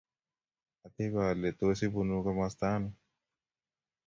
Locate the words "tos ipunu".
1.59-2.13